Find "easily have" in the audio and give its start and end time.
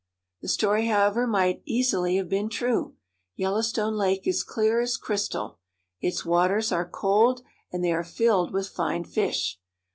1.63-2.27